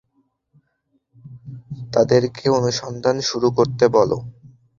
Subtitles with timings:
[1.93, 4.17] তাদেরকে অনুসন্ধান শুরু করতে বলো।